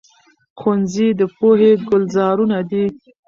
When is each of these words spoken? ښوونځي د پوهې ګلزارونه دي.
ښوونځي 0.59 1.07
د 1.19 1.21
پوهې 1.37 1.71
ګلزارونه 1.89 2.57
دي. 2.69 2.85